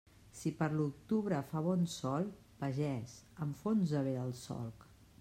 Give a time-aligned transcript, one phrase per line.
[0.37, 2.27] Si per l'octubre fa bon sol,
[2.65, 3.15] pagès,
[3.49, 4.93] enfonsa bé el solc.